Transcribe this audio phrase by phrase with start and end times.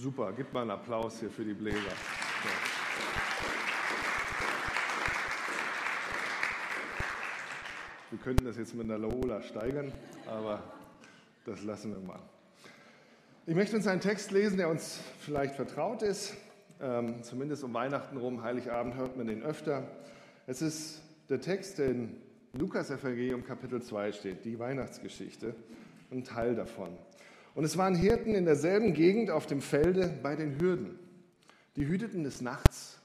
[0.00, 1.76] Super, gib mal einen Applaus hier für die Bläser.
[8.08, 9.90] Wir könnten das jetzt mit einer Lola steigern,
[10.24, 10.62] aber
[11.44, 12.20] das lassen wir mal.
[13.44, 16.32] Ich möchte uns einen Text lesen, der uns vielleicht vertraut ist.
[16.80, 19.82] Ähm, zumindest um Weihnachten rum, Heiligabend hört man den öfter.
[20.46, 22.22] Es ist der Text, der in
[22.52, 25.56] Lukas Evangelium Kapitel 2 steht, die Weihnachtsgeschichte,
[26.12, 26.96] ein Teil davon.
[27.54, 30.98] Und es waren Hirten in derselben Gegend auf dem Felde bei den Hürden.
[31.76, 32.98] Die hüteten des Nachts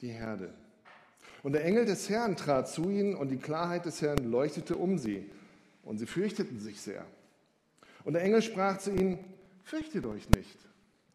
[0.00, 0.54] die Herde.
[1.42, 4.98] Und der Engel des Herrn trat zu ihnen und die Klarheit des Herrn leuchtete um
[4.98, 5.30] sie.
[5.82, 7.04] Und sie fürchteten sich sehr.
[8.04, 9.18] Und der Engel sprach zu ihnen,
[9.62, 10.58] fürchtet euch nicht.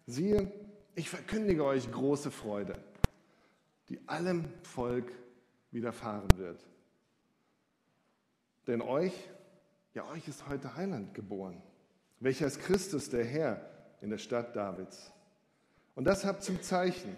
[0.05, 0.52] Siehe,
[0.95, 2.76] ich verkündige euch große Freude,
[3.90, 5.12] die allem Volk
[5.72, 6.64] widerfahren wird.
[8.67, 9.14] Denn euch,
[9.94, 11.62] ja euch ist heute Heiland geboren,
[12.23, 13.70] welcher ist Christus, der Herr,
[14.00, 15.12] in der Stadt Davids.
[15.94, 17.18] Und das habt zum Zeichen.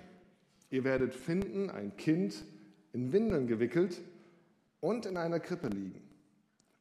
[0.71, 2.43] Ihr werdet finden ein Kind
[2.91, 4.01] in Windeln gewickelt
[4.81, 6.01] und in einer Krippe liegen.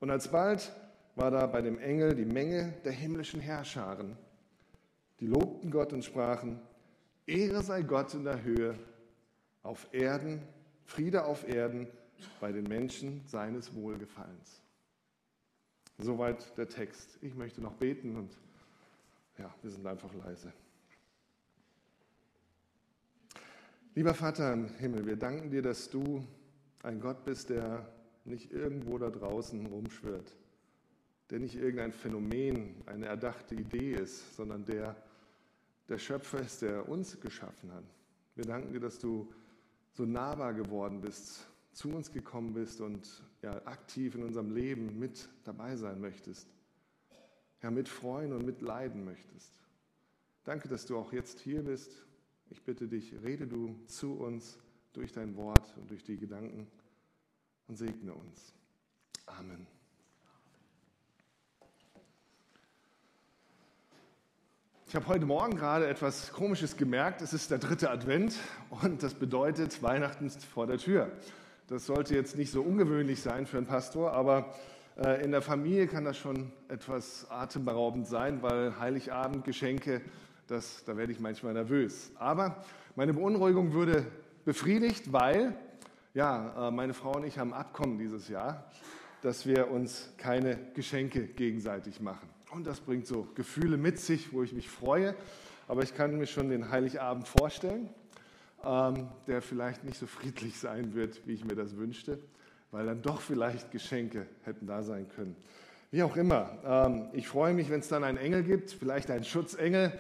[0.01, 0.73] Und alsbald
[1.17, 4.17] war da bei dem Engel die Menge der himmlischen Herrscharen.
[5.21, 6.61] Die lobten Gott und sprachen,
[7.27, 8.75] Ehre sei Gott in der Höhe,
[9.63, 10.43] auf Erden,
[10.85, 11.89] Friede auf Erden
[12.41, 14.64] bei den Menschen seines Wohlgefallens.
[15.99, 17.19] Soweit der Text.
[17.23, 18.37] Ich möchte noch beten und
[19.39, 20.53] ja, wir sind einfach leise.
[23.95, 26.27] Lieber Vater im Himmel, wir danken dir, dass du
[26.83, 27.89] ein Gott bist, der
[28.25, 30.35] nicht irgendwo da draußen rumschwirrt,
[31.31, 34.97] der nicht irgendein Phänomen, eine erdachte Idee ist, sondern der
[35.89, 37.85] der Schöpfer ist, der uns geschaffen hat.
[38.35, 39.33] Wir danken dir, dass du
[39.93, 45.29] so nahbar geworden bist, zu uns gekommen bist und ja, aktiv in unserem Leben mit
[45.45, 46.49] dabei sein möchtest.
[47.63, 49.61] Ja, mit freuen und mit leiden möchtest.
[50.45, 52.05] Danke, dass du auch jetzt hier bist
[52.51, 54.59] ich bitte dich, rede du zu uns
[54.93, 56.67] durch dein Wort und durch die Gedanken
[57.67, 58.55] und segne uns.
[59.27, 59.67] Amen.
[64.87, 67.21] Ich habe heute Morgen gerade etwas Komisches gemerkt.
[67.21, 68.37] Es ist der dritte Advent
[68.71, 71.11] und das bedeutet, Weihnachten vor der Tür.
[71.67, 74.55] Das sollte jetzt nicht so ungewöhnlich sein für einen Pastor, aber
[74.99, 80.03] äh, in der Familie kann das schon etwas atemberaubend sein, weil Heiligabend, Geschenke,
[80.47, 82.13] das, da werde ich manchmal nervös.
[82.17, 82.63] Aber
[82.97, 84.05] meine Beunruhigung würde
[84.45, 85.57] befriedigt, weil
[86.13, 88.71] ja, äh, meine Frau und ich haben Abkommen dieses Jahr,
[89.23, 92.29] dass wir uns keine Geschenke gegenseitig machen.
[92.53, 95.15] Und das bringt so Gefühle mit sich, wo ich mich freue.
[95.67, 97.89] Aber ich kann mir schon den Heiligabend vorstellen,
[98.65, 102.19] ähm, der vielleicht nicht so friedlich sein wird, wie ich mir das wünschte,
[102.71, 105.37] weil dann doch vielleicht Geschenke hätten da sein können.
[105.91, 109.25] Wie auch immer, ähm, ich freue mich, wenn es dann einen Engel gibt, vielleicht einen
[109.25, 109.93] Schutzengel,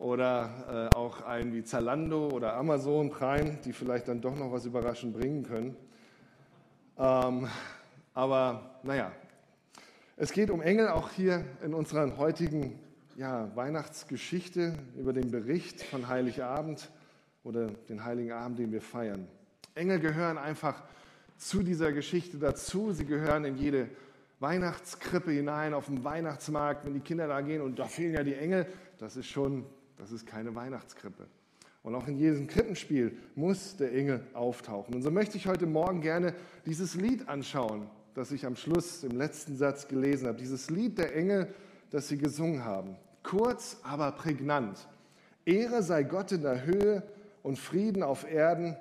[0.00, 4.64] oder äh, auch ein wie Zalando oder Amazon Prime, die vielleicht dann doch noch was
[4.64, 5.76] überraschend bringen können.
[6.98, 7.48] Ähm,
[8.14, 9.12] aber naja,
[10.16, 12.80] es geht um Engel auch hier in unserer heutigen
[13.16, 16.90] ja, Weihnachtsgeschichte über den Bericht von Heiligabend
[17.44, 19.26] oder den Heiligen Abend, den wir feiern.
[19.74, 20.82] Engel gehören einfach
[21.36, 22.92] zu dieser Geschichte dazu.
[22.92, 23.88] Sie gehören in jede
[24.40, 28.34] Weihnachtskrippe hinein, auf dem Weihnachtsmarkt, wenn die Kinder da gehen und da fehlen ja die
[28.34, 28.66] Engel.
[28.98, 29.64] Das ist schon
[30.00, 31.26] das ist keine Weihnachtskrippe.
[31.82, 34.94] Und auch in jedem Krippenspiel muss der Engel auftauchen.
[34.94, 36.34] Und so möchte ich heute Morgen gerne
[36.64, 40.38] dieses Lied anschauen, das ich am Schluss im letzten Satz gelesen habe.
[40.38, 41.52] Dieses Lied der Engel,
[41.90, 42.96] das sie gesungen haben.
[43.22, 44.88] Kurz, aber prägnant.
[45.44, 47.02] Ehre sei Gott in der Höhe
[47.42, 48.76] und Frieden auf Erden,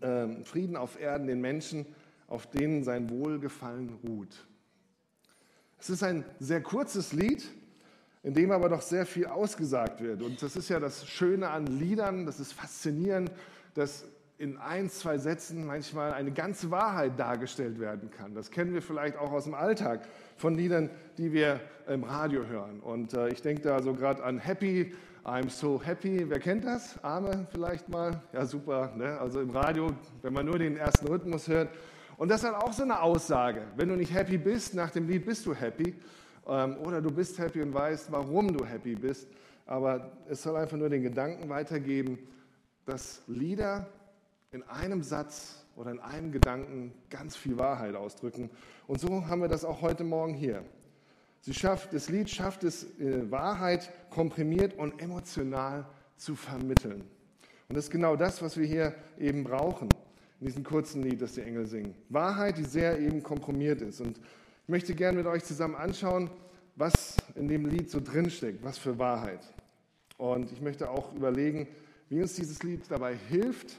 [0.00, 1.86] äh, Frieden auf Erden den Menschen,
[2.26, 4.46] auf denen sein Wohlgefallen ruht.
[5.78, 7.48] Es ist ein sehr kurzes Lied,
[8.22, 10.22] in dem aber doch sehr viel ausgesagt wird.
[10.22, 13.30] Und das ist ja das Schöne an Liedern, das ist faszinierend,
[13.74, 14.04] dass
[14.38, 18.34] in ein, zwei Sätzen manchmal eine ganze Wahrheit dargestellt werden kann.
[18.34, 20.02] Das kennen wir vielleicht auch aus dem Alltag
[20.36, 22.78] von Liedern, die wir im Radio hören.
[22.78, 24.94] Und äh, ich denke da so gerade an Happy,
[25.24, 26.24] I'm so happy.
[26.30, 27.02] Wer kennt das?
[27.02, 28.22] Arme vielleicht mal?
[28.32, 28.92] Ja, super.
[28.96, 29.18] Ne?
[29.18, 29.90] Also im Radio,
[30.22, 31.70] wenn man nur den ersten Rhythmus hört.
[32.16, 33.62] Und das hat auch so eine Aussage.
[33.76, 35.96] Wenn du nicht happy bist, nach dem Lied bist du happy.
[36.46, 39.28] Ähm, oder du bist happy und weißt, warum du happy bist.
[39.66, 42.20] Aber es soll einfach nur den Gedanken weitergeben,
[42.86, 43.86] dass Lieder
[44.50, 48.50] in einem Satz oder in einem Gedanken ganz viel Wahrheit ausdrücken.
[48.86, 50.64] Und so haben wir das auch heute Morgen hier.
[51.40, 55.86] Sie schafft, das Lied schafft es, äh, Wahrheit komprimiert und emotional
[56.16, 57.02] zu vermitteln.
[57.68, 59.88] Und das ist genau das, was wir hier eben brauchen,
[60.40, 61.94] in diesem kurzen Lied, das die Engel singen.
[62.08, 64.00] Wahrheit, die sehr eben komprimiert ist.
[64.00, 66.30] Und ich möchte gerne mit euch zusammen anschauen,
[66.74, 69.40] was in dem Lied so drinsteckt, was für Wahrheit.
[70.16, 71.68] Und ich möchte auch überlegen,
[72.08, 73.78] wie uns dieses Lied dabei hilft,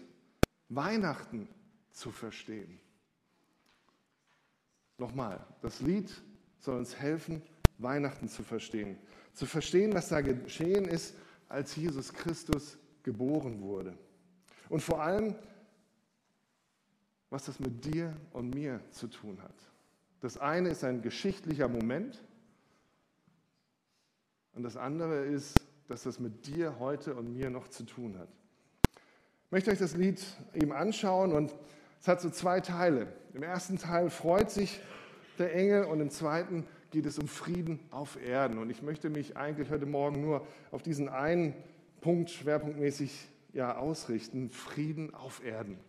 [0.70, 1.50] Weihnachten
[1.92, 2.80] zu verstehen.
[4.98, 6.12] Nochmal, das Lied
[6.60, 7.42] soll uns helfen,
[7.78, 8.98] Weihnachten zu verstehen.
[9.34, 11.16] Zu verstehen, was da geschehen ist,
[11.48, 13.98] als Jesus Christus geboren wurde.
[14.68, 15.36] Und vor allem,
[17.30, 19.56] was das mit dir und mir zu tun hat.
[20.20, 22.22] Das eine ist ein geschichtlicher Moment
[24.54, 25.56] und das andere ist,
[25.88, 28.30] dass das mit dir heute und mir noch zu tun hat.
[29.52, 30.24] Möchte euch das Lied
[30.54, 31.56] eben anschauen und
[32.00, 33.08] es hat so zwei Teile.
[33.34, 34.80] Im ersten Teil freut sich
[35.40, 38.60] der Engel und im zweiten geht es um Frieden auf Erden.
[38.60, 41.56] Und ich möchte mich eigentlich heute Morgen nur auf diesen einen
[42.00, 45.80] Punkt schwerpunktmäßig ja, ausrichten, Frieden auf Erden.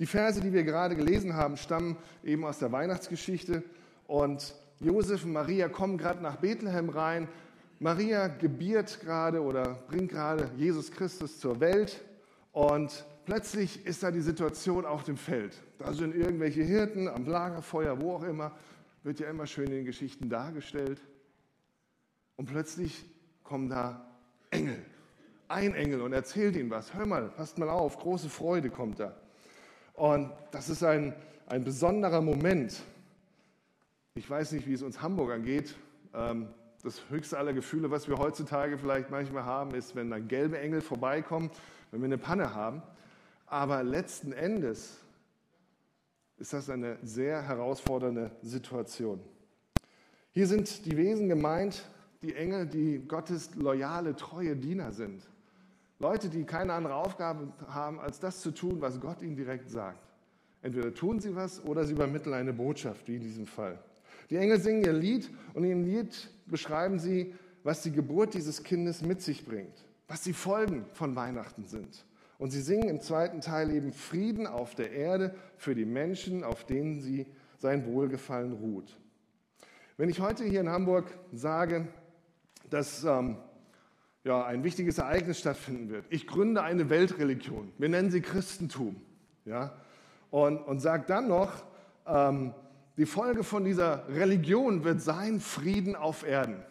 [0.00, 3.62] Die Verse, die wir gerade gelesen haben, stammen eben aus der Weihnachtsgeschichte
[4.08, 7.28] und Josef und Maria kommen gerade nach Bethlehem rein.
[7.78, 12.02] Maria gebiert gerade oder bringt gerade Jesus Christus zur Welt
[12.54, 15.60] und plötzlich ist da die Situation auf dem Feld.
[15.78, 18.52] Da sind irgendwelche Hirten am Lagerfeuer, wo auch immer,
[19.02, 21.00] wird ja immer schön in den Geschichten dargestellt.
[22.36, 23.04] Und plötzlich
[23.42, 24.06] kommen da
[24.50, 24.78] Engel,
[25.48, 26.94] ein Engel und erzählt ihnen was.
[26.94, 29.16] Hör mal, passt mal auf, große Freude kommt da.
[29.94, 31.12] Und das ist ein,
[31.46, 32.82] ein besonderer Moment.
[34.14, 35.74] Ich weiß nicht, wie es uns Hamburgern geht.
[36.14, 36.48] Ähm,
[36.84, 40.82] das höchste aller Gefühle, was wir heutzutage vielleicht manchmal haben, ist, wenn dann gelbe Engel
[40.82, 41.50] vorbeikommen,
[41.94, 42.82] wenn wir eine Panne haben.
[43.46, 44.98] Aber letzten Endes
[46.38, 49.20] ist das eine sehr herausfordernde Situation.
[50.32, 51.84] Hier sind die Wesen gemeint,
[52.22, 55.22] die Engel, die Gottes loyale, treue Diener sind.
[56.00, 60.00] Leute, die keine andere Aufgabe haben, als das zu tun, was Gott ihnen direkt sagt.
[60.60, 63.78] Entweder tun sie was oder sie übermitteln eine Botschaft, wie in diesem Fall.
[64.30, 68.62] Die Engel singen ihr Lied und in ihrem Lied beschreiben sie, was die Geburt dieses
[68.62, 72.04] Kindes mit sich bringt, was die Folgen von Weihnachten sind.
[72.38, 76.64] Und sie singen im zweiten Teil eben Frieden auf der Erde für die Menschen, auf
[76.64, 77.26] denen sie
[77.58, 78.98] sein Wohlgefallen ruht.
[79.96, 81.86] Wenn ich heute hier in Hamburg sage,
[82.68, 83.36] dass ähm,
[84.24, 89.00] ja, ein wichtiges Ereignis stattfinden wird, ich gründe eine Weltreligion, wir nennen sie Christentum,
[89.44, 89.76] ja,
[90.30, 91.64] und, und sage dann noch,
[92.06, 92.52] ähm,
[92.96, 96.62] die Folge von dieser Religion wird sein Frieden auf Erden.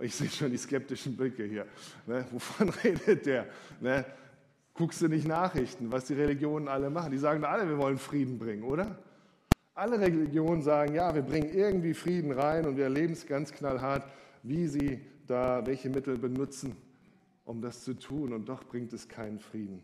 [0.00, 1.66] Ich sehe schon die skeptischen Blicke hier.
[2.06, 2.24] Ne?
[2.30, 3.46] Wovon redet der?
[3.80, 4.04] Ne?
[4.74, 7.12] Guckst du nicht Nachrichten, was die Religionen alle machen?
[7.12, 8.98] Die sagen alle, wir wollen Frieden bringen, oder?
[9.74, 14.04] Alle Religionen sagen, ja, wir bringen irgendwie Frieden rein und wir erleben es ganz knallhart,
[14.42, 16.76] wie sie da welche Mittel benutzen,
[17.44, 18.32] um das zu tun.
[18.32, 19.82] Und doch bringt es keinen Frieden.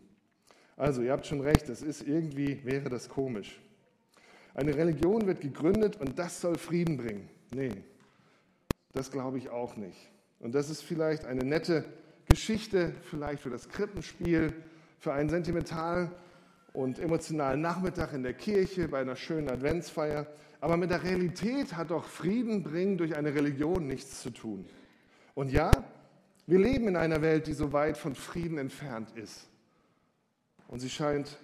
[0.75, 3.59] Also, ihr habt schon recht, das ist irgendwie, wäre das komisch.
[4.53, 7.29] Eine Religion wird gegründet und das soll Frieden bringen.
[7.53, 7.71] Nee,
[8.93, 10.11] das glaube ich auch nicht.
[10.39, 11.85] Und das ist vielleicht eine nette
[12.27, 14.53] Geschichte, vielleicht für das Krippenspiel,
[14.99, 16.11] für einen sentimentalen
[16.73, 20.27] und emotionalen Nachmittag in der Kirche bei einer schönen Adventsfeier.
[20.61, 24.65] Aber mit der Realität hat doch Frieden bringen durch eine Religion nichts zu tun.
[25.33, 25.71] Und ja,
[26.47, 29.47] wir leben in einer Welt, die so weit von Frieden entfernt ist.
[30.67, 31.37] Und sie scheint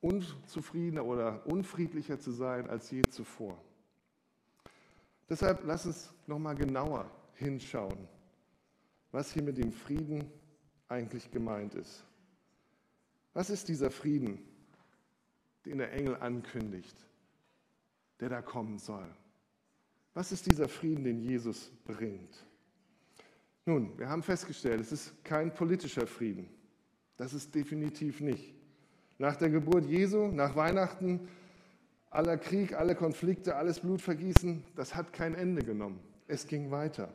[0.00, 3.58] unzufriedener oder unfriedlicher zu sein als je zuvor.
[5.28, 8.08] Deshalb lass uns nochmal genauer hinschauen,
[9.12, 10.30] was hier mit dem Frieden
[10.88, 12.04] eigentlich gemeint ist.
[13.34, 14.40] Was ist dieser Frieden,
[15.64, 16.96] den der Engel ankündigt,
[18.20, 19.06] der da kommen soll?
[20.14, 22.44] Was ist dieser Frieden, den Jesus bringt?
[23.66, 26.48] Nun, wir haben festgestellt, es ist kein politischer Frieden.
[27.18, 28.54] Das ist definitiv nicht.
[29.18, 31.28] Nach der Geburt Jesu, nach Weihnachten,
[32.10, 36.00] aller Krieg, alle Konflikte, alles Blutvergießen, das hat kein Ende genommen.
[36.26, 37.08] Es ging weiter.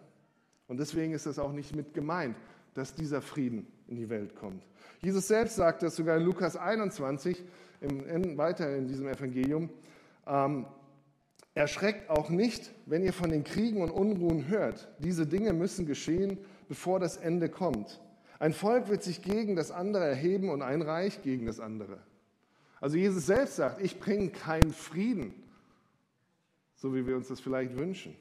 [0.68, 2.36] Und deswegen ist das auch nicht mit gemeint,
[2.74, 4.64] dass dieser Frieden in die Welt kommt.
[5.02, 7.44] Jesus selbst sagt das sogar in Lukas 21,
[7.82, 9.70] im, weiter in diesem Evangelium.
[10.26, 10.66] Ähm,
[11.56, 14.90] Erschreckt auch nicht, wenn ihr von den Kriegen und Unruhen hört.
[14.98, 18.02] Diese Dinge müssen geschehen, bevor das Ende kommt.
[18.40, 22.00] Ein Volk wird sich gegen das andere erheben und ein Reich gegen das andere.
[22.84, 25.34] Also Jesus selbst sagt, ich bringe keinen Frieden,
[26.76, 28.14] so wie wir uns das vielleicht wünschen.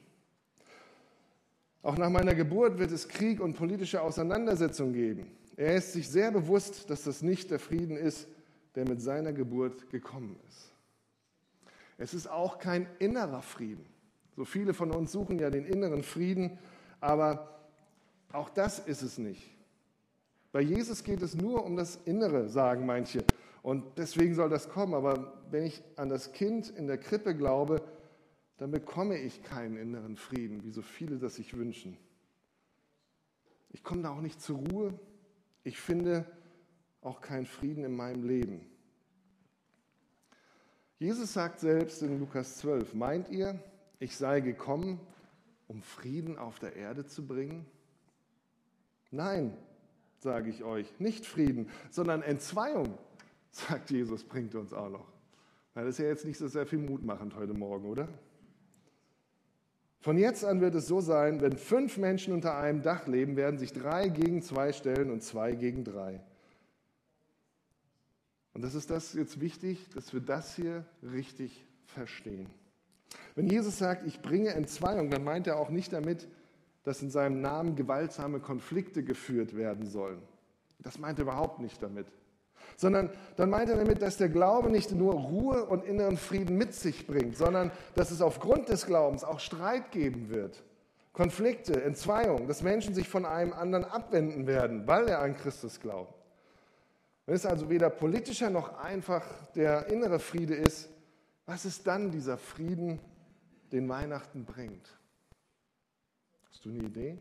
[1.81, 5.27] Auch nach meiner Geburt wird es Krieg und politische Auseinandersetzungen geben.
[5.57, 8.25] Er ist sich sehr bewusst, dass das nicht der Frieden ist,
[8.75, 10.71] der mit seiner Geburt gekommen ist.
[11.97, 13.85] Es ist auch kein innerer Frieden.
[14.33, 16.57] So viele von uns suchen ja den inneren Frieden,
[17.01, 17.67] aber
[18.31, 19.43] auch das ist es nicht.
[20.53, 23.25] Bei Jesus geht es nur um das Innere, sagen manche.
[23.63, 24.93] Und deswegen soll das kommen.
[24.93, 27.81] Aber wenn ich an das Kind in der Krippe glaube,
[28.57, 31.97] dann bekomme ich keinen inneren Frieden, wie so viele das sich wünschen.
[33.69, 34.99] Ich komme da auch nicht zur Ruhe.
[35.63, 36.25] Ich finde
[37.01, 38.69] auch keinen Frieden in meinem Leben.
[40.99, 43.59] Jesus sagt selbst in Lukas 12, meint ihr,
[43.99, 44.99] ich sei gekommen,
[45.67, 47.65] um Frieden auf der Erde zu bringen?
[49.09, 49.57] Nein,
[50.19, 52.97] sage ich euch, nicht Frieden, sondern Entzweiung,
[53.53, 55.07] sagt Jesus, bringt uns auch noch.
[55.75, 58.07] Das ist ja jetzt nicht so sehr viel mutmachend heute Morgen, oder?
[60.01, 63.57] Von jetzt an wird es so sein, wenn fünf Menschen unter einem Dach leben, werden
[63.57, 66.21] sich drei gegen zwei stellen und zwei gegen drei.
[68.53, 72.49] Und das ist das jetzt wichtig, dass wir das hier richtig verstehen.
[73.35, 76.27] Wenn Jesus sagt, ich bringe Entzweiung, dann meint er auch nicht damit,
[76.83, 80.21] dass in seinem Namen gewaltsame Konflikte geführt werden sollen.
[80.79, 82.07] Das meint er überhaupt nicht damit.
[82.77, 86.73] Sondern dann meint er damit, dass der Glaube nicht nur Ruhe und inneren Frieden mit
[86.73, 90.63] sich bringt, sondern dass es aufgrund des Glaubens auch Streit geben wird.
[91.13, 96.13] Konflikte, Entzweiung, dass Menschen sich von einem anderen abwenden werden, weil er an Christus glaubt.
[97.25, 99.23] Wenn es also weder politischer noch einfach
[99.55, 100.89] der innere Friede ist,
[101.45, 102.99] was ist dann dieser Frieden,
[103.71, 104.89] den Weihnachten bringt?
[106.49, 107.17] Hast du eine Idee?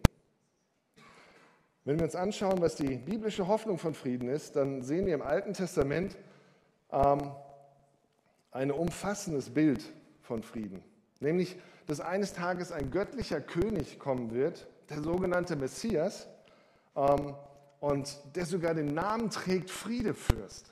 [1.84, 5.22] Wenn wir uns anschauen, was die biblische Hoffnung von Frieden ist, dann sehen wir im
[5.22, 6.16] Alten Testament
[6.92, 7.32] ähm,
[8.52, 9.82] ein umfassendes Bild
[10.20, 10.82] von Frieden.
[11.18, 16.28] Nämlich, dass eines Tages ein göttlicher König kommen wird, der sogenannte Messias,
[16.94, 17.34] ähm,
[17.80, 20.71] und der sogar den Namen trägt Friedefürst.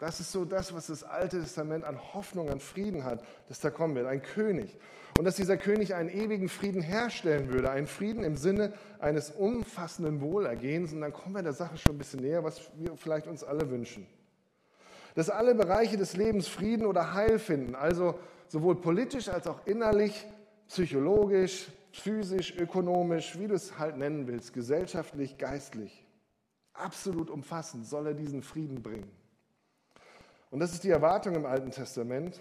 [0.00, 3.68] Das ist so das, was das Alte Testament an Hoffnung, an Frieden hat, dass da
[3.68, 4.78] kommen wird, ein König.
[5.18, 10.22] Und dass dieser König einen ewigen Frieden herstellen würde, einen Frieden im Sinne eines umfassenden
[10.22, 10.94] Wohlergehens.
[10.94, 13.70] Und dann kommen wir der Sache schon ein bisschen näher, was wir vielleicht uns alle
[13.70, 14.06] wünschen.
[15.14, 20.26] Dass alle Bereiche des Lebens Frieden oder Heil finden, also sowohl politisch als auch innerlich,
[20.66, 26.06] psychologisch, physisch, ökonomisch, wie du es halt nennen willst, gesellschaftlich, geistlich.
[26.72, 29.19] Absolut umfassend soll er diesen Frieden bringen.
[30.50, 32.40] Und das ist die Erwartung im Alten Testament,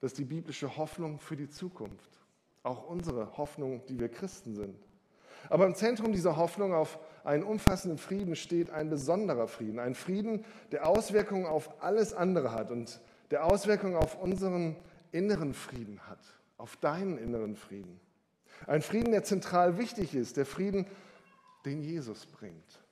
[0.00, 2.10] das ist die biblische Hoffnung für die Zukunft.
[2.62, 4.76] Auch unsere Hoffnung, die wir Christen sind.
[5.48, 9.78] Aber im Zentrum dieser Hoffnung auf einen umfassenden Frieden steht ein besonderer Frieden.
[9.78, 13.00] Ein Frieden, der Auswirkungen auf alles andere hat und
[13.30, 14.76] der Auswirkungen auf unseren
[15.10, 16.20] inneren Frieden hat,
[16.58, 18.00] auf deinen inneren Frieden.
[18.66, 20.86] Ein Frieden, der zentral wichtig ist, der Frieden,
[21.64, 22.84] den Jesus bringt.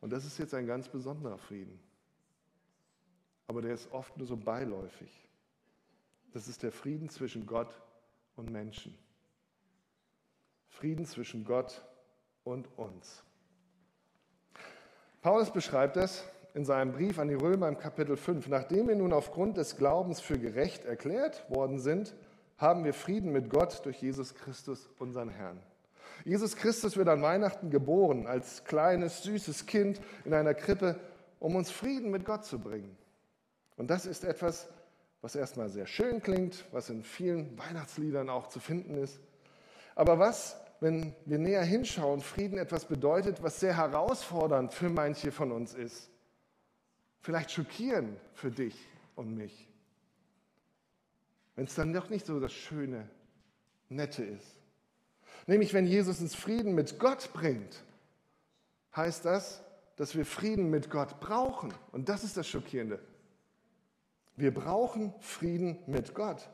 [0.00, 1.78] Und das ist jetzt ein ganz besonderer Frieden
[3.46, 5.10] aber der ist oft nur so beiläufig.
[6.32, 7.80] Das ist der Frieden zwischen Gott
[8.36, 8.96] und Menschen.
[10.68, 11.84] Frieden zwischen Gott
[12.42, 13.22] und uns.
[15.22, 16.24] Paulus beschreibt das
[16.54, 18.48] in seinem Brief an die Römer im Kapitel 5.
[18.48, 22.14] Nachdem wir nun aufgrund des Glaubens für gerecht erklärt worden sind,
[22.58, 25.60] haben wir Frieden mit Gott durch Jesus Christus, unseren Herrn.
[26.24, 30.98] Jesus Christus wird an Weihnachten geboren als kleines, süßes Kind in einer Krippe,
[31.40, 32.96] um uns Frieden mit Gott zu bringen.
[33.76, 34.68] Und das ist etwas,
[35.20, 39.18] was erstmal sehr schön klingt, was in vielen Weihnachtsliedern auch zu finden ist.
[39.94, 45.50] Aber was, wenn wir näher hinschauen, Frieden etwas bedeutet, was sehr herausfordernd für manche von
[45.50, 46.10] uns ist?
[47.20, 48.76] Vielleicht schockierend für dich
[49.14, 49.68] und mich.
[51.56, 53.08] Wenn es dann doch nicht so das Schöne,
[53.88, 54.56] Nette ist.
[55.46, 57.82] Nämlich, wenn Jesus uns Frieden mit Gott bringt,
[58.94, 59.62] heißt das,
[59.96, 61.72] dass wir Frieden mit Gott brauchen.
[61.92, 62.98] Und das ist das Schockierende.
[64.36, 66.48] Wir brauchen Frieden mit Gott.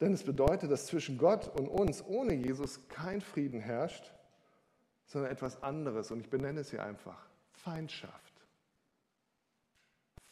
[0.00, 4.12] Denn es bedeutet, dass zwischen Gott und uns ohne Jesus kein Frieden herrscht,
[5.04, 6.10] sondern etwas anderes.
[6.10, 8.30] Und ich benenne es hier einfach Feindschaft.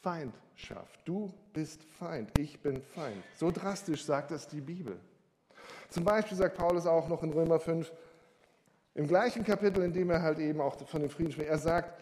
[0.01, 1.01] Feindschaft.
[1.05, 3.23] Du bist Feind, ich bin Feind.
[3.37, 4.99] So drastisch sagt das die Bibel.
[5.91, 7.93] Zum Beispiel sagt Paulus auch noch in Römer 5,
[8.95, 12.01] im gleichen Kapitel, in dem er halt eben auch von dem Frieden spricht, er sagt,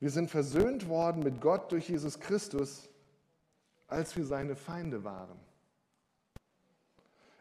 [0.00, 2.88] wir sind versöhnt worden mit Gott durch Jesus Christus,
[3.88, 5.38] als wir seine Feinde waren.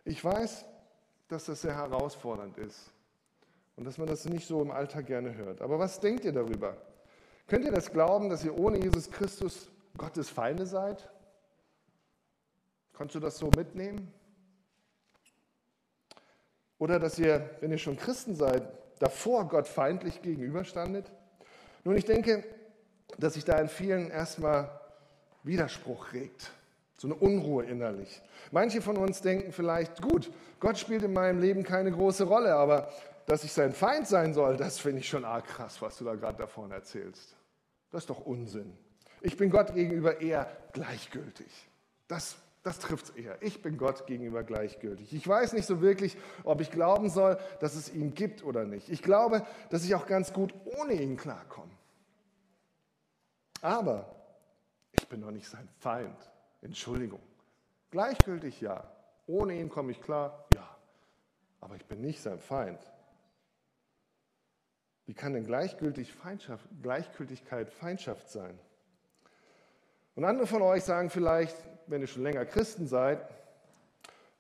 [0.06, 0.66] Ich weiß,
[1.28, 2.92] dass das sehr herausfordernd ist
[3.76, 5.62] und dass man das nicht so im Alltag gerne hört.
[5.62, 6.78] Aber was denkt ihr darüber?
[7.48, 11.10] Könnt ihr das glauben, dass ihr ohne Jesus Christus Gottes Feinde seid?
[12.94, 14.12] Kannst du das so mitnehmen?
[16.80, 18.68] Oder dass ihr, wenn ihr schon Christen seid,
[19.00, 21.12] davor Gott feindlich gegenüberstandet?
[21.88, 22.44] Nun, ich denke,
[23.18, 24.70] dass sich da in vielen erstmal
[25.44, 26.52] Widerspruch regt,
[26.98, 28.22] so eine Unruhe innerlich.
[28.52, 30.30] Manche von uns denken vielleicht, gut,
[30.60, 32.92] Gott spielt in meinem Leben keine große Rolle, aber
[33.26, 36.16] dass ich sein Feind sein soll, das finde ich schon arg krass, was du da
[36.16, 37.38] gerade davon erzählst.
[37.90, 38.78] Das ist doch Unsinn.
[39.22, 41.48] Ich bin Gott gegenüber eher gleichgültig.
[42.10, 43.38] Das, Das trifft es eher.
[43.40, 45.14] Ich bin Gott gegenüber gleichgültig.
[45.14, 48.90] Ich weiß nicht so wirklich, ob ich glauben soll, dass es ihn gibt oder nicht.
[48.90, 51.77] Ich glaube, dass ich auch ganz gut ohne ihn klarkomme.
[53.62, 54.16] Aber
[54.92, 56.18] ich bin doch nicht sein Feind.
[56.62, 57.22] Entschuldigung.
[57.92, 58.84] Gleichgültig ja.
[59.28, 60.68] Ohne ihn komme ich klar, ja.
[61.60, 62.80] Aber ich bin nicht sein Feind.
[65.06, 68.60] Wie kann denn Gleichgültig Feindschaft, Gleichgültigkeit Feindschaft sein?
[70.16, 71.56] Und andere von euch sagen vielleicht,
[71.88, 73.26] wenn ihr schon länger Christen seid,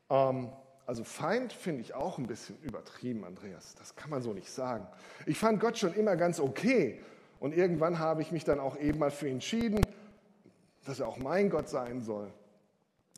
[0.10, 0.52] ähm,
[0.86, 3.76] also Feind finde ich auch ein bisschen übertrieben, Andreas.
[3.76, 4.88] Das kann man so nicht sagen.
[5.26, 7.02] Ich fand Gott schon immer ganz okay.
[7.40, 9.86] Und irgendwann habe ich mich dann auch eben mal für entschieden,
[10.86, 12.32] dass er auch mein Gott sein soll.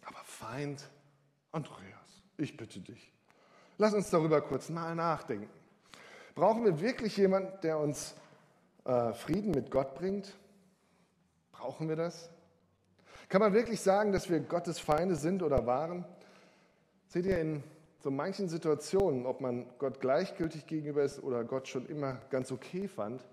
[0.06, 0.90] Aber Feind,
[1.52, 3.14] Andreas, ich bitte dich,
[3.78, 5.50] lass uns darüber kurz mal nachdenken.
[6.36, 8.16] Brauchen wir wirklich jemanden, der uns
[8.86, 10.38] äh, Frieden mit Gott bringt?
[11.52, 12.30] Brauchen wir das?
[13.28, 16.06] Kann man wirklich sagen, dass wir Gottes Feinde sind oder waren?
[17.08, 17.64] Seht ihr, in
[18.00, 22.88] so manchen Situationen, ob man Gott gleichgültig gegenüber ist oder Gott schon immer ganz okay
[22.88, 23.24] fand,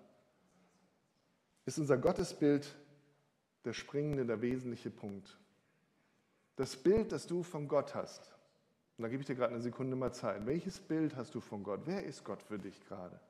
[1.67, 2.75] ist unser Gottesbild
[3.65, 5.37] der springende, der wesentliche Punkt.
[6.57, 8.33] Das Bild, das du von Gott hast,
[8.97, 10.47] und da gebe ich dir gerade eine Sekunde mal Zeit.
[10.47, 11.81] Welches Bild hast du von Gott?
[11.85, 13.21] Wer ist Gott für dich gerade?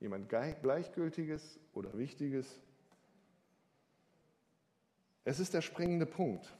[0.00, 2.60] Jemand Gleichgültiges oder Wichtiges?
[5.24, 6.52] Es ist der springende Punkt.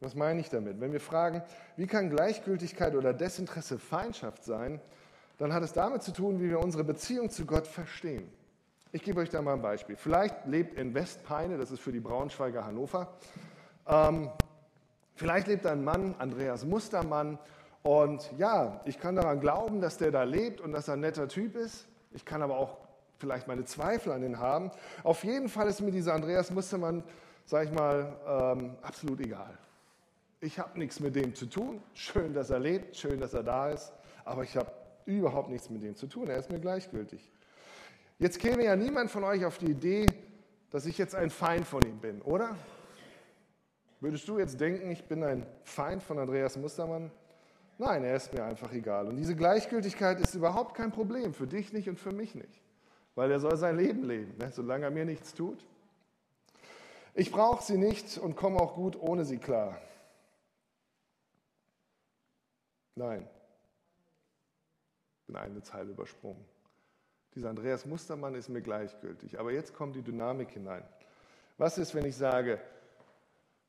[0.00, 0.80] Was meine ich damit?
[0.80, 1.42] Wenn wir fragen,
[1.76, 4.80] wie kann Gleichgültigkeit oder Desinteresse Feindschaft sein,
[5.36, 8.30] dann hat es damit zu tun, wie wir unsere Beziehung zu Gott verstehen.
[8.94, 9.96] Ich gebe euch da mal ein Beispiel.
[9.96, 13.12] Vielleicht lebt in Westpeine, das ist für die Braunschweiger Hannover.
[13.88, 14.30] Ähm,
[15.16, 17.36] vielleicht lebt ein Mann, Andreas Mustermann,
[17.82, 21.26] und ja, ich kann daran glauben, dass der da lebt und dass er ein netter
[21.26, 21.88] Typ ist.
[22.12, 22.78] Ich kann aber auch
[23.18, 24.70] vielleicht meine Zweifel an ihn haben.
[25.02, 27.02] Auf jeden Fall ist mir dieser Andreas Mustermann
[27.46, 29.58] sage ich mal, ähm, absolut egal.
[30.40, 31.82] Ich habe nichts mit dem zu tun.
[31.94, 33.92] Schön, dass er lebt, schön, dass er da ist,
[34.24, 34.70] aber ich habe
[35.04, 36.28] überhaupt nichts mit dem zu tun.
[36.28, 37.28] Er ist mir gleichgültig.
[38.18, 40.06] Jetzt käme ja niemand von euch auf die Idee,
[40.70, 42.56] dass ich jetzt ein Feind von ihm bin, oder?
[44.00, 47.10] Würdest du jetzt denken, ich bin ein Feind von Andreas Mustermann?
[47.78, 49.08] Nein, er ist mir einfach egal.
[49.08, 52.62] Und diese Gleichgültigkeit ist überhaupt kein Problem, für dich nicht und für mich nicht.
[53.14, 54.50] Weil er soll sein Leben leben, ne?
[54.52, 55.64] solange er mir nichts tut.
[57.14, 59.80] Ich brauche sie nicht und komme auch gut ohne sie klar.
[62.96, 63.28] Nein,
[65.26, 66.44] bin eine Zeile übersprungen.
[67.34, 69.38] Dieser Andreas Mustermann ist mir gleichgültig.
[69.38, 70.84] Aber jetzt kommt die Dynamik hinein.
[71.58, 72.60] Was ist, wenn ich sage,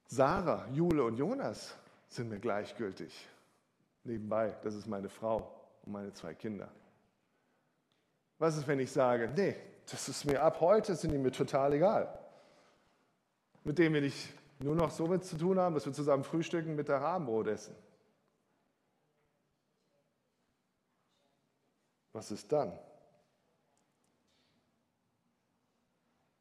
[0.07, 1.75] Sarah, Jule und Jonas
[2.07, 3.27] sind mir gleichgültig?
[4.03, 5.51] Nebenbei, das ist meine Frau
[5.83, 6.69] und meine zwei Kinder.
[8.37, 9.55] Was ist, wenn ich sage, nee,
[9.89, 12.19] das ist mir ab heute, sind die mir total egal
[13.65, 16.75] mit dem wir nicht nur noch so mit zu tun haben, dass wir zusammen frühstücken,
[16.75, 17.75] mit der Rahmenbrot essen.
[22.13, 22.71] Was ist dann?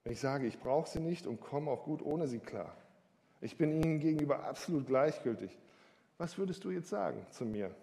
[0.04, 2.76] Wenn ich sage, ich brauche sie nicht und komme auch gut ohne sie klar.
[3.40, 5.58] Ich bin ihnen gegenüber absolut gleichgültig.
[6.18, 7.74] Was würdest du jetzt sagen zu mir,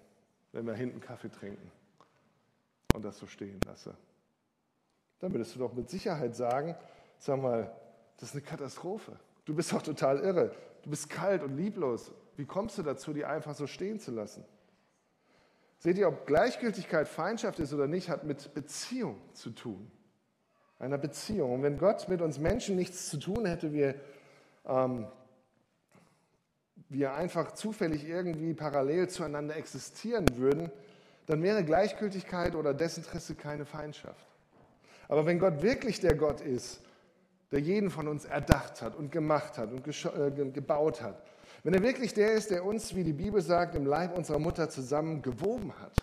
[0.52, 1.72] wenn wir hinten Kaffee trinken
[2.94, 3.96] und das so stehen lasse?
[5.20, 6.76] Dann würdest du doch mit Sicherheit sagen,
[7.18, 7.76] sag mal,
[8.18, 9.20] das ist eine Katastrophe.
[9.46, 10.56] Du bist doch total irre.
[10.84, 12.12] Du bist kalt und lieblos.
[12.38, 14.46] Wie kommst du dazu, die einfach so stehen zu lassen?
[15.80, 19.92] Seht ihr, ob Gleichgültigkeit Feindschaft ist oder nicht, hat mit Beziehung zu tun.
[20.82, 21.54] Einer Beziehung.
[21.54, 23.94] Und wenn Gott mit uns Menschen nichts zu tun hätte, wir,
[24.66, 25.06] ähm,
[26.90, 30.72] wir einfach zufällig irgendwie parallel zueinander existieren würden,
[31.28, 34.26] dann wäre Gleichgültigkeit oder Desinteresse keine Feindschaft.
[35.08, 36.82] Aber wenn Gott wirklich der Gott ist,
[37.52, 41.22] der jeden von uns erdacht hat und gemacht hat und äh, gebaut hat,
[41.64, 44.68] wenn er wirklich der ist, der uns, wie die Bibel sagt, im Leib unserer Mutter
[44.68, 45.94] zusammen gewoben hat,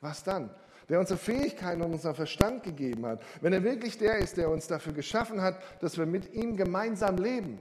[0.00, 0.48] was dann?
[0.88, 4.66] Der unsere Fähigkeiten und unseren Verstand gegeben hat, wenn er wirklich der ist, der uns
[4.66, 7.58] dafür geschaffen hat, dass wir mit ihm gemeinsam leben,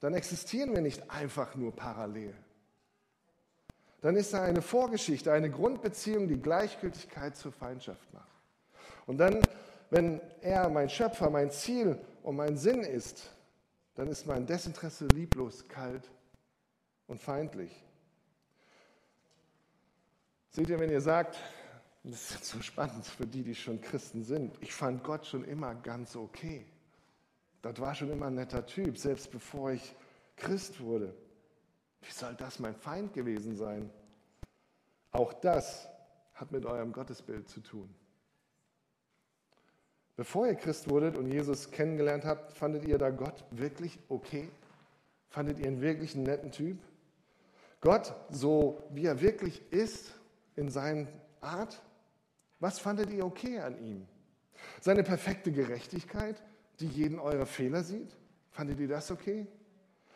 [0.00, 2.34] dann existieren wir nicht einfach nur parallel.
[4.00, 8.28] Dann ist da eine Vorgeschichte, eine Grundbeziehung, die Gleichgültigkeit zur Feindschaft macht.
[9.06, 9.40] Und dann
[9.94, 13.30] wenn er mein Schöpfer, mein Ziel und mein Sinn ist,
[13.94, 16.10] dann ist mein Desinteresse lieblos, kalt
[17.06, 17.70] und feindlich.
[20.50, 21.38] Seht ihr, wenn ihr sagt,
[22.12, 25.74] das ist so spannend für die, die schon Christen sind, ich fand Gott schon immer
[25.74, 26.66] ganz okay.
[27.62, 29.96] Das war schon immer ein netter Typ, selbst bevor ich
[30.36, 31.14] Christ wurde.
[32.02, 33.90] Wie soll das mein Feind gewesen sein?
[35.12, 35.88] Auch das
[36.34, 37.88] hat mit eurem Gottesbild zu tun.
[40.16, 44.48] Bevor ihr Christ wurdet und Jesus kennengelernt habt, fandet ihr da Gott wirklich okay?
[45.30, 46.78] Fandet ihr ihn wirklich einen netten Typ?
[47.80, 50.14] Gott, so wie er wirklich ist,
[50.54, 51.08] in seiner
[51.40, 51.82] Art,
[52.64, 54.06] was fandet ihr okay an ihm?
[54.80, 56.42] Seine perfekte Gerechtigkeit,
[56.80, 58.16] die jeden eurer Fehler sieht?
[58.52, 59.46] Fandet ihr das okay?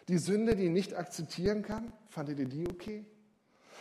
[0.08, 3.04] Die Sünde, die ihn nicht akzeptieren kann, fandet ihr die okay?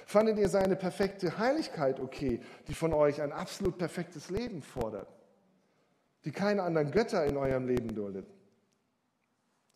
[0.06, 5.16] Fandet ihr seine perfekte Heiligkeit okay, die von euch ein absolut perfektes Leben fordert,
[6.26, 8.28] die keine anderen Götter in eurem Leben duldet?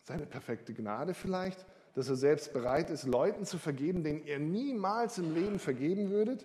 [0.02, 5.16] Seine perfekte Gnade vielleicht, dass er selbst bereit ist, Leuten zu vergeben, denen ihr niemals
[5.16, 6.44] im Leben vergeben würdet,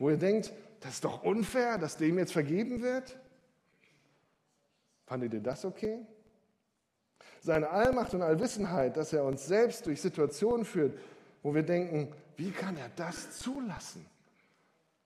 [0.00, 3.18] wo ihr denkt, das ist doch unfair, dass dem jetzt vergeben wird?
[5.06, 6.06] Fandet ihr das okay?
[7.42, 10.98] Seine Allmacht und Allwissenheit, dass er uns selbst durch Situationen führt,
[11.42, 14.06] wo wir denken, wie kann er das zulassen?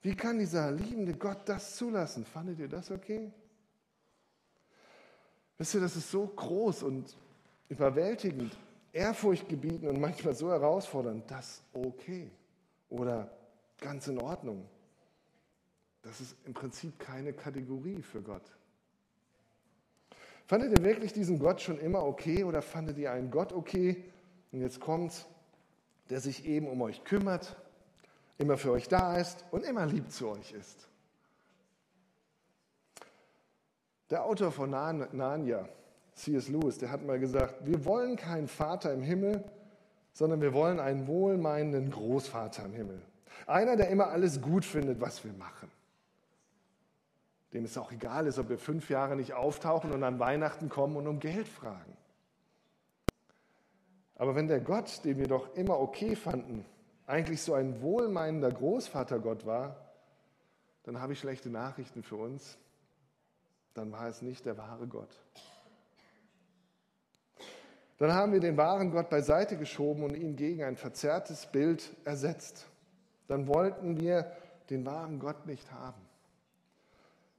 [0.03, 2.25] Wie kann dieser liebende Gott das zulassen?
[2.25, 3.33] Fandet ihr das okay?
[5.57, 7.17] Wisst ihr, das ist so groß und
[7.69, 8.57] überwältigend,
[8.93, 12.31] ehrfurchtgebietend und manchmal so herausfordernd, das okay
[12.91, 13.31] oder
[13.81, 14.69] ganz in Ordnung.
[16.05, 18.43] Das ist im Prinzip keine Kategorie für Gott.
[20.47, 24.05] Fandet ihr wirklich diesen Gott schon immer okay oder fandet ihr einen Gott okay?
[24.53, 25.27] Und jetzt kommt's,
[26.11, 27.57] der sich eben um euch kümmert,
[28.37, 30.89] immer für euch da ist und immer lieb zu euch ist.
[34.11, 35.67] Der Autor von Narnia,
[36.13, 36.49] C.S.
[36.49, 39.43] Lewis, der hat mal gesagt, wir wollen keinen Vater im Himmel,
[40.13, 43.01] sondern wir wollen einen wohlmeinenden Großvater im Himmel.
[43.47, 45.71] Einer, der immer alles gut findet, was wir machen
[47.55, 50.97] dem es auch egal ist, ob wir fünf Jahre nicht auftauchen und an Weihnachten kommen
[50.97, 51.97] und um Geld fragen.
[54.17, 56.65] Aber wenn der Gott, den wir doch immer okay fanden,
[57.07, 59.77] eigentlich so ein wohlmeinender Großvatergott war,
[60.83, 62.59] dann habe ich schlechte Nachrichten für uns.
[63.73, 65.21] Dann war es nicht der wahre Gott.
[67.99, 72.67] Dann haben wir den wahren Gott beiseite geschoben und ihn gegen ein verzerrtes Bild ersetzt.
[73.29, 74.33] Dann wollten wir
[74.71, 76.04] den wahren Gott nicht haben.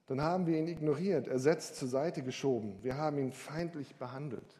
[0.08, 2.78] Dann haben wir ihn ignoriert, ersetzt, zur Seite geschoben.
[2.84, 4.60] Wir haben ihn feindlich behandelt.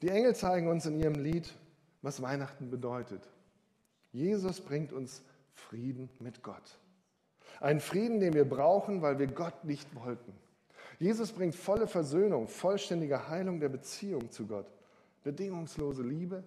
[0.00, 1.52] Die Engel zeigen uns in ihrem Lied,
[2.00, 3.28] was Weihnachten bedeutet.
[4.12, 6.78] Jesus bringt uns Frieden mit Gott.
[7.60, 10.32] Einen Frieden, den wir brauchen, weil wir Gott nicht wollten.
[10.98, 14.66] Jesus bringt volle Versöhnung, vollständige Heilung der Beziehung zu Gott,
[15.22, 16.42] bedingungslose Liebe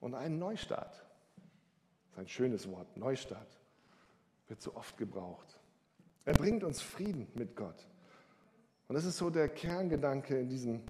[0.00, 0.94] und einen Neustart.
[0.94, 3.58] Das ist ein schönes Wort, Neustart.
[4.48, 5.58] Wird so oft gebraucht.
[6.24, 7.86] Er bringt uns Frieden mit Gott.
[8.88, 10.82] Und das ist so der Kerngedanke in diesem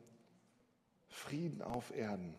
[1.09, 2.35] Frieden auf Erden.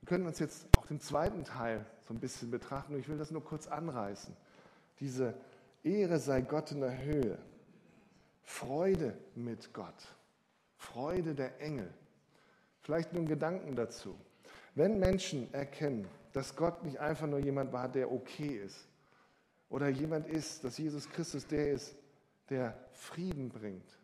[0.00, 3.30] Wir können uns jetzt auch den zweiten Teil so ein bisschen betrachten ich will das
[3.30, 4.34] nur kurz anreißen.
[4.98, 5.34] Diese
[5.82, 7.38] Ehre sei Gott in der Höhe.
[8.42, 9.94] Freude mit Gott.
[10.76, 11.92] Freude der Engel.
[12.82, 14.18] Vielleicht nur ein Gedanken dazu.
[14.74, 18.88] Wenn Menschen erkennen, dass Gott nicht einfach nur jemand war, der okay ist,
[19.70, 21.96] oder jemand ist, dass Jesus Christus der ist,
[22.50, 23.98] der Frieden bringt,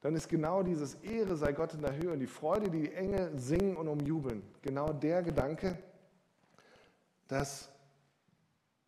[0.00, 2.92] dann ist genau dieses Ehre sei Gott in der Höhe und die Freude, die die
[2.92, 5.78] Engel singen und umjubeln, genau der Gedanke,
[7.28, 7.70] dass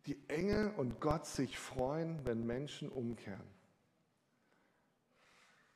[0.05, 3.49] die Engel und Gott sich freuen, wenn Menschen umkehren.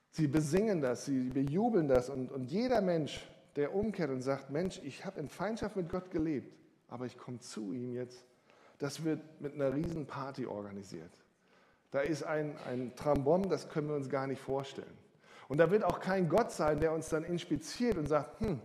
[0.09, 4.81] Sie besingen das, sie bejubeln das und, und jeder Mensch, der umkehrt und sagt, Mensch,
[4.83, 8.25] ich habe in Feindschaft mit Gott gelebt, aber ich komme zu ihm jetzt
[8.79, 11.11] das wird mit einer riesen Party organisiert.
[11.91, 14.97] Da ist ein, ein Trambom, das können wir uns gar nicht vorstellen.
[15.47, 18.59] Und da wird auch kein Gott sein, der uns dann inspiziert und sagt, hm,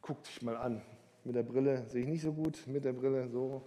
[0.00, 0.82] guck dich mal an.
[1.24, 3.62] Mit der Brille sehe ich nicht so gut, mit der Brille so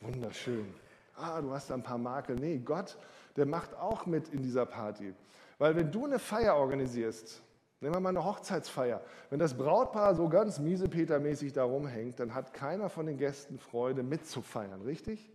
[0.00, 0.74] wunderschön.
[1.14, 2.36] Ah, du hast da ein paar Makel.
[2.36, 2.96] Nee, Gott,
[3.36, 5.14] der macht auch mit in dieser Party.
[5.58, 7.42] Weil wenn du eine Feier organisierst,
[7.80, 9.00] Nehmen wir mal eine Hochzeitsfeier.
[9.30, 14.02] Wenn das Brautpaar so ganz miesepetermäßig da rumhängt, dann hat keiner von den Gästen Freude
[14.02, 15.30] mitzufeiern, richtig?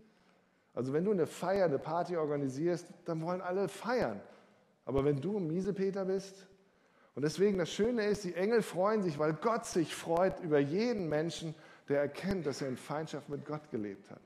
[0.72, 4.20] Also wenn du eine Feier, eine Party organisierst, dann wollen alle feiern.
[4.84, 6.46] Aber wenn du Miesepeter bist,
[7.16, 11.08] und deswegen das Schöne ist, die Engel freuen sich, weil Gott sich freut über jeden
[11.08, 11.54] Menschen,
[11.88, 14.20] der erkennt, dass er in Feindschaft mit Gott gelebt hat.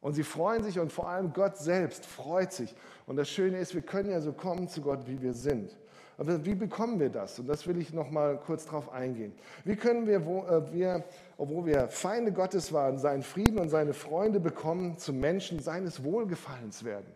[0.00, 2.74] Und sie freuen sich und vor allem Gott selbst freut sich.
[3.06, 5.76] Und das Schöne ist, wir können ja so kommen zu Gott, wie wir sind.
[6.18, 7.38] Aber wie bekommen wir das?
[7.38, 9.32] Und das will ich noch mal kurz darauf eingehen.
[9.64, 11.04] Wie können wir, wo, äh, wir,
[11.36, 16.82] obwohl wir Feinde Gottes waren, seinen Frieden und seine Freunde bekommen, zu Menschen seines Wohlgefallens
[16.82, 17.06] werden?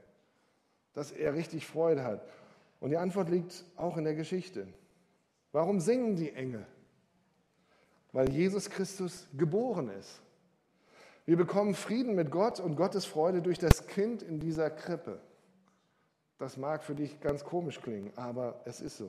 [0.94, 2.24] Dass er richtig Freude hat.
[2.78, 4.68] Und die Antwort liegt auch in der Geschichte.
[5.50, 6.64] Warum singen die Engel?
[8.12, 10.20] Weil Jesus Christus geboren ist.
[11.24, 15.20] Wir bekommen Frieden mit Gott und Gottes Freude durch das Kind in dieser Krippe.
[16.42, 19.08] Das mag für dich ganz komisch klingen, aber es ist so.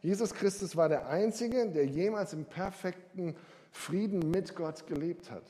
[0.00, 3.36] Jesus Christus war der Einzige, der jemals im perfekten
[3.70, 5.42] Frieden mit Gott gelebt hat.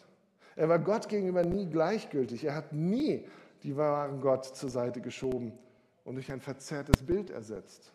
[0.57, 2.43] Er war Gott gegenüber nie gleichgültig.
[2.43, 3.29] Er hat nie
[3.63, 5.57] die wahren Gott zur Seite geschoben
[6.03, 7.93] und durch ein verzerrtes Bild ersetzt.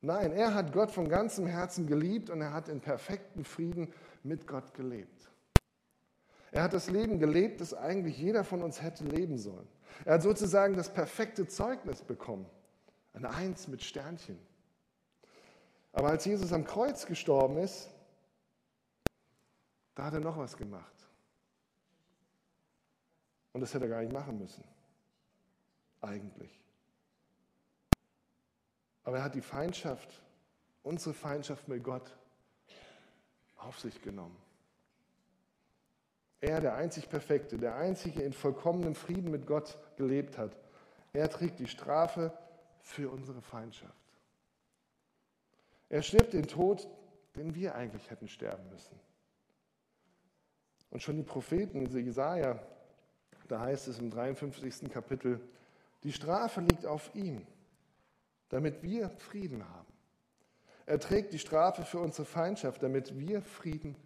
[0.00, 4.46] Nein, er hat Gott von ganzem Herzen geliebt und er hat in perfektem Frieden mit
[4.46, 5.30] Gott gelebt.
[6.52, 9.68] Er hat das Leben gelebt, das eigentlich jeder von uns hätte leben sollen.
[10.06, 12.46] Er hat sozusagen das perfekte Zeugnis bekommen.
[13.12, 14.38] Eine Eins mit Sternchen.
[15.92, 17.90] Aber als Jesus am Kreuz gestorben ist,
[19.94, 20.92] da hat er noch was gemacht.
[23.52, 24.64] Und das hätte er gar nicht machen müssen.
[26.00, 26.58] Eigentlich.
[29.04, 30.22] Aber er hat die Feindschaft,
[30.82, 32.16] unsere Feindschaft mit Gott,
[33.56, 34.36] auf sich genommen.
[36.40, 40.56] Er, der einzig Perfekte, der einzige in vollkommenem Frieden mit Gott gelebt hat,
[41.12, 42.36] er trägt die Strafe
[42.82, 43.94] für unsere Feindschaft.
[45.88, 46.86] Er stirbt den Tod,
[47.36, 48.98] den wir eigentlich hätten sterben müssen.
[50.90, 52.58] Und schon die Propheten, Jesaja,
[53.48, 54.90] da heißt es im 53.
[54.90, 55.40] Kapitel,
[56.04, 57.46] die Strafe liegt auf ihm,
[58.48, 59.92] damit wir Frieden haben.
[60.84, 63.96] Er trägt die Strafe für unsere Feindschaft, damit wir Frieden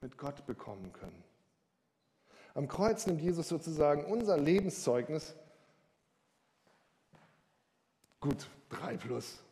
[0.00, 1.24] mit Gott bekommen können.
[2.54, 5.34] Am Kreuz nimmt Jesus sozusagen unser Lebenszeugnis.
[8.20, 9.42] Gut, drei plus,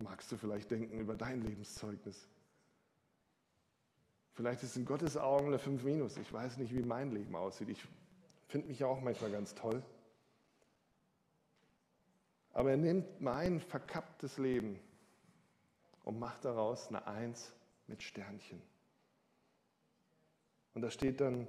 [0.00, 2.28] magst du vielleicht denken über dein Lebenszeugnis.
[4.32, 6.16] Vielleicht ist in Gottes Augen eine 5 minus.
[6.16, 7.68] Ich weiß nicht, wie mein Leben aussieht.
[7.68, 7.84] Ich
[8.48, 9.82] finde mich ja auch manchmal ganz toll.
[12.52, 14.80] Aber er nimmt mein verkapptes Leben
[16.04, 17.52] und macht daraus eine Eins
[17.86, 18.60] mit Sternchen.
[20.74, 21.46] Und da steht dann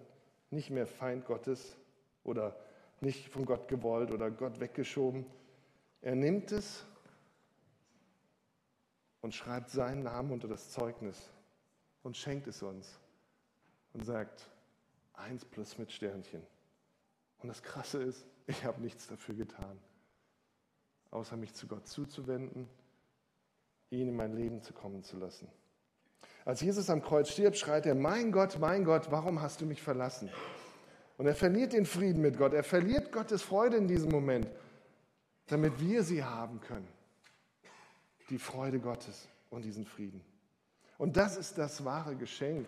[0.52, 1.78] nicht mehr Feind Gottes
[2.24, 2.56] oder
[3.02, 5.26] nicht von Gott gewollt oder Gott weggeschoben.
[6.04, 6.86] Er nimmt es
[9.22, 11.30] und schreibt seinen Namen unter das Zeugnis
[12.04, 13.00] und schenkt es uns
[13.94, 14.50] und sagt,
[15.14, 16.44] eins plus mit Sternchen.
[17.40, 19.80] Und das Krasse ist, ich habe nichts dafür getan,
[21.10, 22.68] außer mich zu Gott zuzuwenden,
[23.90, 25.48] ihn in mein Leben zu kommen zu lassen.
[26.44, 29.82] Als Jesus am Kreuz stirbt, schreit er, mein Gott, mein Gott, warum hast du mich
[29.82, 30.30] verlassen?
[31.18, 34.50] Und er verliert den Frieden mit Gott, er verliert Gottes Freude in diesem Moment,
[35.48, 36.88] damit wir sie haben können.
[38.30, 40.24] Die Freude Gottes und diesen Frieden.
[40.98, 42.68] Und das ist das wahre Geschenk,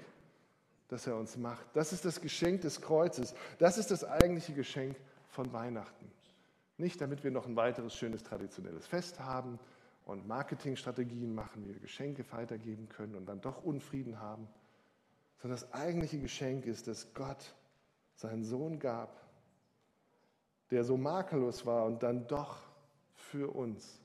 [0.87, 1.65] das er uns macht.
[1.73, 3.33] Das ist das Geschenk des Kreuzes.
[3.59, 4.95] Das ist das eigentliche Geschenk
[5.29, 6.11] von Weihnachten.
[6.77, 9.59] Nicht damit wir noch ein weiteres schönes traditionelles Fest haben
[10.03, 14.47] und Marketingstrategien machen, wie wir Geschenke weitergeben können und dann doch Unfrieden haben,
[15.41, 17.55] sondern das eigentliche Geschenk ist, dass Gott
[18.15, 19.21] seinen Sohn gab,
[20.71, 22.64] der so makellos war und dann doch
[23.35, 23.99] für uns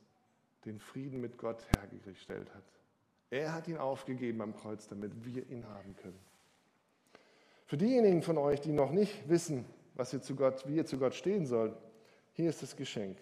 [0.64, 2.64] den Frieden mit Gott hergestellt hat.
[3.30, 6.18] Er hat ihn aufgegeben am Kreuz, damit wir ihn haben können.
[7.66, 9.64] Für diejenigen von euch, die noch nicht wissen,
[9.94, 11.76] was ihr zu Gott, wie ihr zu Gott stehen sollt,
[12.32, 13.18] hier ist das Geschenk.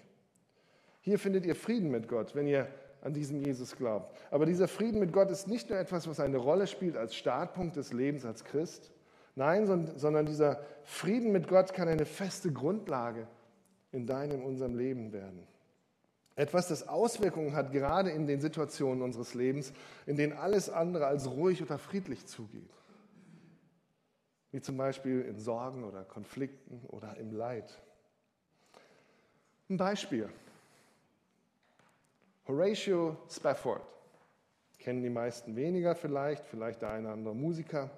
[1.03, 2.66] Hier findet ihr Frieden mit Gott, wenn ihr
[3.03, 4.16] an diesen Jesus glaubt.
[4.31, 7.77] Aber dieser Frieden mit Gott ist nicht nur etwas, was eine Rolle spielt als Startpunkt
[7.77, 8.90] des Lebens als Christ.
[9.35, 9.66] Nein,
[9.97, 13.29] sondern dieser Frieden mit Gott kann eine feste Grundlage
[13.92, 15.47] in deinem, unserem Leben werden.
[16.38, 19.72] Etwas, das Auswirkungen hat, gerade in den Situationen unseres Lebens,
[20.07, 22.70] in denen alles andere als ruhig oder friedlich zugeht.
[24.53, 27.77] Wie zum Beispiel in Sorgen oder Konflikten oder im Leid.
[29.68, 30.29] Ein Beispiel.
[32.46, 33.83] Horatio Spafford.
[34.79, 37.90] Kennen die meisten weniger vielleicht, vielleicht der eine oder andere Musiker.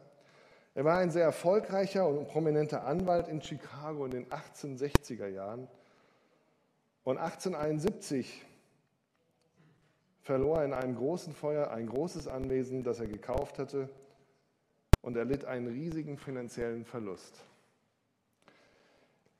[0.75, 5.69] Er war ein sehr erfolgreicher und prominenter Anwalt in Chicago in den 1860er Jahren.
[7.05, 8.45] Und 1871
[10.23, 13.89] verlor er in einem großen Feuer ein großes Anwesen, das er gekauft hatte,
[15.03, 17.35] und erlitt einen riesigen finanziellen Verlust.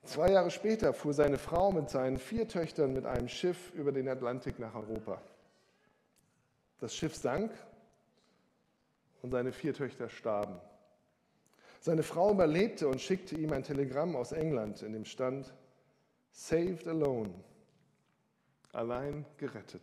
[0.05, 4.09] Zwei Jahre später fuhr seine Frau mit seinen vier Töchtern mit einem Schiff über den
[4.09, 5.21] Atlantik nach Europa.
[6.81, 7.53] Das Schiff sank
[9.21, 10.59] und seine vier Töchter starben.
[11.81, 15.53] Seine Frau überlebte und schickte ihm ein Telegramm aus England, in dem stand,
[16.33, 17.35] Saved alone,
[18.73, 19.83] allein gerettet.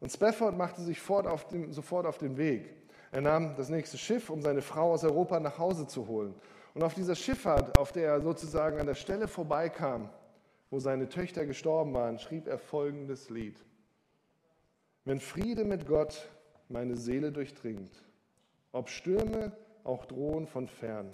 [0.00, 2.74] Und Spafford machte sich auf den, sofort auf den Weg.
[3.10, 6.34] Er nahm das nächste Schiff, um seine Frau aus Europa nach Hause zu holen.
[6.74, 10.10] Und auf dieser Schifffahrt, auf der er sozusagen an der Stelle vorbeikam,
[10.70, 13.64] wo seine Töchter gestorben waren, schrieb er folgendes Lied.
[15.04, 16.28] Wenn Friede mit Gott
[16.68, 17.90] meine Seele durchdringt,
[18.72, 19.52] ob Stürme
[19.84, 21.10] auch drohen von fern,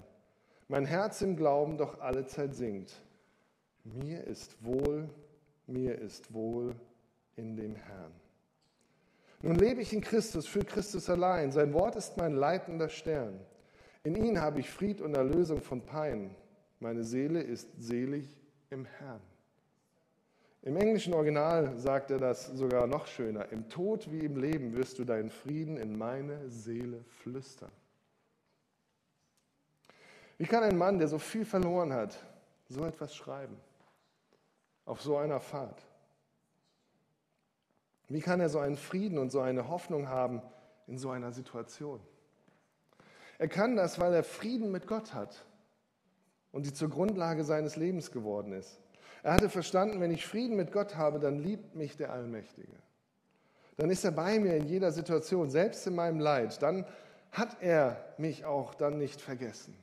[0.66, 2.92] mein Herz im Glauben doch alle Zeit singt,
[3.84, 5.08] mir ist wohl,
[5.66, 6.74] mir ist wohl
[7.36, 8.12] in dem Herrn.
[9.42, 11.52] Nun lebe ich in Christus, für Christus allein.
[11.52, 13.38] Sein Wort ist mein leitender Stern.
[14.02, 16.34] In ihn habe ich Fried und Erlösung von Pein.
[16.80, 18.38] Meine Seele ist selig
[18.70, 19.20] im Herrn.
[20.62, 23.52] Im englischen Original sagt er das sogar noch schöner.
[23.52, 27.70] Im Tod wie im Leben wirst du deinen Frieden in meine Seele flüstern.
[30.38, 32.18] Wie kann ein Mann, der so viel verloren hat,
[32.68, 33.56] so etwas schreiben?
[34.84, 35.82] Auf so einer Fahrt?
[38.08, 40.42] Wie kann er so einen Frieden und so eine Hoffnung haben
[40.86, 42.00] in so einer Situation?
[43.38, 45.44] Er kann das, weil er Frieden mit Gott hat
[46.52, 48.78] und die zur Grundlage seines Lebens geworden ist.
[49.22, 52.76] Er hatte verstanden, wenn ich Frieden mit Gott habe, dann liebt mich der Allmächtige.
[53.76, 56.62] Dann ist er bei mir in jeder Situation, selbst in meinem Leid.
[56.62, 56.86] Dann
[57.32, 59.76] hat er mich auch dann nicht vergessen.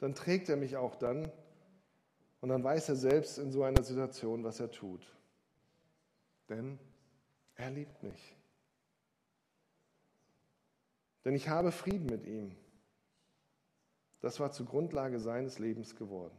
[0.00, 1.30] Dann trägt er mich auch dann
[2.40, 5.06] und dann weiß er selbst in so einer Situation, was er tut.
[6.48, 6.78] Denn
[7.54, 8.36] er liebt mich.
[11.24, 12.54] Denn ich habe Frieden mit ihm.
[14.20, 16.36] Das war zur Grundlage seines Lebens geworden.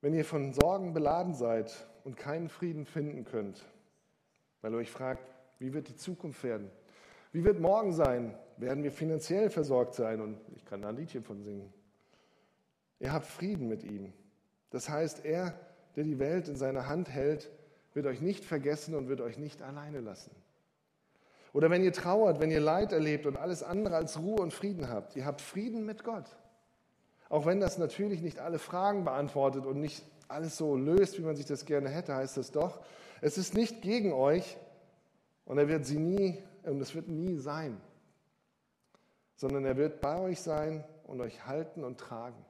[0.00, 3.64] Wenn ihr von Sorgen beladen seid und keinen Frieden finden könnt,
[4.60, 5.22] weil ihr euch fragt,
[5.58, 6.70] wie wird die Zukunft werden?
[7.32, 8.38] Wie wird morgen sein?
[8.56, 10.20] Werden wir finanziell versorgt sein?
[10.20, 11.72] Und ich kann da ein Liedchen von singen.
[12.98, 14.12] Ihr habt Frieden mit ihm.
[14.70, 15.58] Das heißt, er,
[15.96, 17.50] der die Welt in seiner Hand hält,
[17.92, 20.30] wird euch nicht vergessen und wird euch nicht alleine lassen.
[21.52, 24.90] Oder wenn ihr trauert, wenn ihr Leid erlebt und alles andere als Ruhe und Frieden
[24.90, 26.36] habt, ihr habt Frieden mit Gott.
[27.30, 31.36] Auch wenn das natürlich nicht alle Fragen beantwortet und nicht alles so löst, wie man
[31.36, 32.80] sich das gerne hätte, heißt es doch,
[33.20, 34.58] es ist nicht gegen euch
[35.44, 37.80] und er wird sie nie, und es wird nie sein,
[39.36, 42.44] sondern er wird bei euch sein und euch halten und tragen.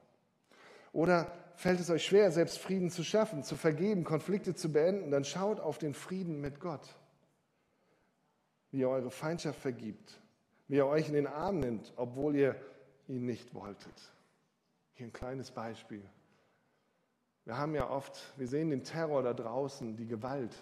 [0.93, 5.25] Oder fällt es euch schwer, selbst Frieden zu schaffen, zu vergeben, Konflikte zu beenden, dann
[5.25, 6.87] schaut auf den Frieden mit Gott,
[8.71, 10.19] wie er eure Feindschaft vergibt,
[10.67, 12.55] wie er euch in den Arm nimmt, obwohl ihr
[13.07, 14.13] ihn nicht wolltet.
[14.93, 16.03] Hier ein kleines Beispiel.
[17.45, 20.55] Wir haben ja oft, wir sehen den Terror da draußen, die Gewalt.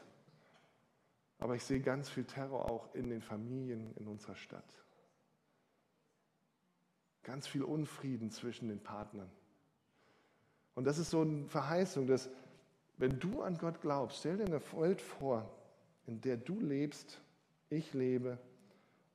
[1.39, 4.84] Aber ich sehe ganz viel Terror auch in den Familien in unserer Stadt.
[7.25, 9.29] Ganz viel Unfrieden zwischen den Partnern.
[10.75, 12.29] Und das ist so eine Verheißung, dass
[12.97, 15.49] wenn du an Gott glaubst, stell dir eine Welt vor,
[16.05, 17.19] in der du lebst,
[17.69, 18.37] ich lebe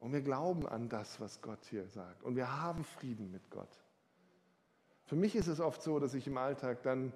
[0.00, 2.22] und wir glauben an das, was Gott hier sagt.
[2.24, 3.70] Und wir haben Frieden mit Gott.
[5.04, 7.12] Für mich ist es oft so, dass ich im Alltag dann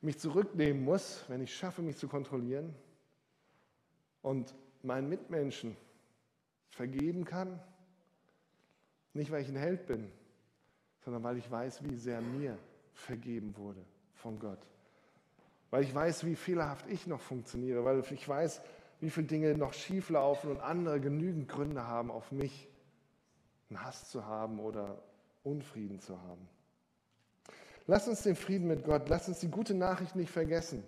[0.00, 2.74] mich zurücknehmen muss, wenn ich schaffe, mich zu kontrollieren
[4.22, 5.76] und meinen Mitmenschen
[6.70, 7.60] vergeben kann.
[9.16, 10.10] Nicht, weil ich ein Held bin,
[11.04, 12.58] sondern weil ich weiß, wie sehr mir
[12.92, 13.80] vergeben wurde
[14.14, 14.58] von Gott.
[15.70, 18.60] Weil ich weiß, wie fehlerhaft ich noch funktioniere, weil ich weiß,
[19.00, 22.68] wie viele Dinge noch schief laufen und andere genügend Gründe haben, auf mich
[23.70, 25.02] einen Hass zu haben oder
[25.42, 26.48] Unfrieden zu haben.
[27.86, 30.82] Lass uns den Frieden mit Gott, lass uns die gute Nachricht nicht vergessen,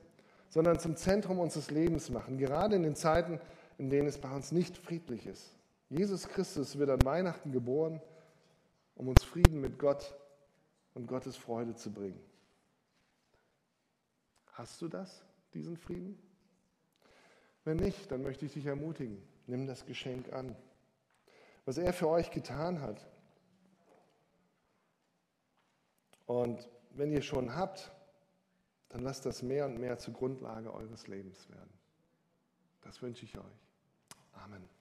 [0.48, 3.40] sondern zum Zentrum unseres Lebens machen, gerade in den Zeiten,
[3.78, 5.54] in denen es bei uns nicht friedlich ist.
[5.90, 8.00] Jesus Christus wird an Weihnachten geboren,
[8.98, 10.14] um uns Frieden mit Gott
[10.92, 12.20] und Gottes Freude zu bringen.
[14.52, 16.20] Hast du das, diesen Frieden?
[17.64, 20.56] Wenn nicht, dann möchte ich dich ermutigen, nimm das Geschenk an.
[21.64, 23.06] Was er für euch getan hat.
[26.26, 27.92] Und wenn ihr schon habt,
[28.88, 31.72] dann lasst das mehr und mehr zur Grundlage eures Lebens werden.
[32.82, 33.68] Das wünsche ich euch.
[34.32, 34.77] Amen.